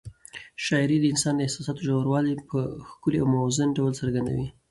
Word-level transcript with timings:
شاعري 0.65 0.97
د 0.99 1.05
انسان 1.13 1.33
د 1.35 1.41
احساساتو 1.45 1.85
ژوروالی 1.87 2.33
په 2.49 2.59
ښکلي 2.89 3.17
او 3.21 3.27
موزون 3.33 3.69
ډول 3.77 3.91
څرګندوي. 4.01 4.47